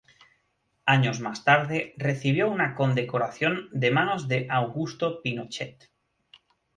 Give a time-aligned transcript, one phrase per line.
[0.87, 5.91] Años más tarde, recibió una condecoración de manos de Augusto Pinochet.